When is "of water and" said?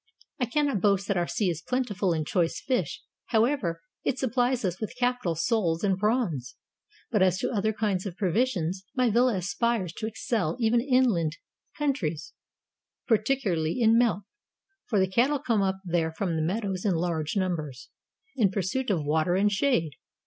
18.89-19.51